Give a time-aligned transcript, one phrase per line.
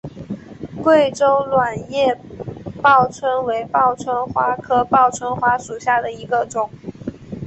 [0.81, 2.17] 贵州卵叶
[2.81, 6.71] 报春为报春花科报春花属下的一个种。